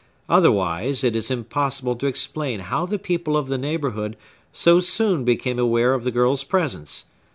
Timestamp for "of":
3.37-3.49, 5.93-6.03